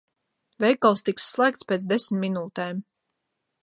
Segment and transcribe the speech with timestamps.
[0.63, 2.85] Veikals tiks slēgts pēc desmit minūtēm.